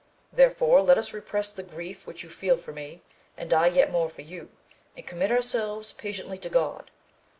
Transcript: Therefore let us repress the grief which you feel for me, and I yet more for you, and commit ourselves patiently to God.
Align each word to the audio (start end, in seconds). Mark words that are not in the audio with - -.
Therefore 0.33 0.81
let 0.81 0.97
us 0.97 1.13
repress 1.13 1.51
the 1.51 1.61
grief 1.61 2.07
which 2.07 2.23
you 2.23 2.29
feel 2.31 2.57
for 2.57 2.71
me, 2.71 3.03
and 3.37 3.53
I 3.53 3.67
yet 3.67 3.91
more 3.91 4.09
for 4.09 4.23
you, 4.23 4.49
and 4.97 5.05
commit 5.05 5.31
ourselves 5.31 5.91
patiently 5.91 6.39
to 6.39 6.49
God. 6.49 6.89